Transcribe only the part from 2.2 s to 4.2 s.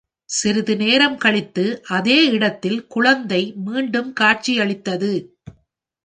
இடத்தில் குழந்தை மீண்டும்